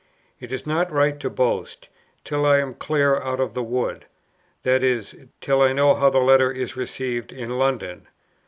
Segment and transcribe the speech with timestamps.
[0.39, 1.87] It is not right to boast,
[2.23, 4.07] till I am clear out of the wood,
[4.65, 5.03] i.e.
[5.41, 8.07] till I know how the Letter is received in London.